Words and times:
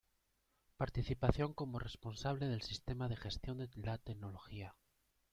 Participación 0.77 1.53
como 1.53 1.77
responsable 1.77 2.47
del 2.47 2.63
Sistema 2.63 3.07
de 3.07 3.17
Gestión 3.17 3.59
de 3.59 3.69
la 3.75 3.99
Tecnología. 3.99 4.75